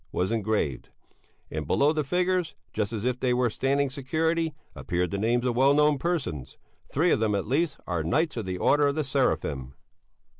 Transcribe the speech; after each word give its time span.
was 0.11 0.31
engraved; 0.31 0.89
and 1.51 1.67
below 1.67 1.93
the 1.93 2.03
figures, 2.03 2.55
just 2.73 2.91
as 2.91 3.05
if 3.05 3.19
they 3.19 3.35
were 3.35 3.51
standing 3.51 3.87
security, 3.87 4.55
appeared 4.73 5.11
the 5.11 5.17
names 5.19 5.45
of 5.45 5.55
well 5.55 5.75
known 5.75 5.99
persons; 5.99 6.57
three 6.91 7.11
of 7.11 7.19
them, 7.19 7.35
at 7.35 7.45
least, 7.45 7.77
are 7.85 8.03
knights 8.03 8.35
of 8.35 8.45
the 8.45 8.57
Order 8.57 8.87
of 8.87 8.95
the 8.95 9.03
Seraphim. 9.03 9.75